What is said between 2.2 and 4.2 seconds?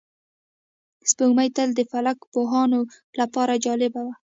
پوهانو لپاره جالبه وه